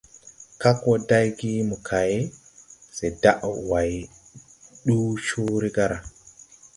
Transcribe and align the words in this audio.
Kag 0.61 0.77
wɔ 0.85 0.93
day 1.09 1.27
ge 1.39 1.51
mokay, 1.69 2.13
se 2.95 3.05
daʼa 3.21 3.47
way 3.69 3.91
nduu 4.81 5.09
Cõõré 5.25 5.69
gaara. 5.75 5.97